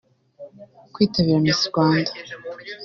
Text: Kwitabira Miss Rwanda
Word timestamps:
Kwitabira 0.93 1.39
Miss 1.45 1.61
Rwanda 1.69 2.11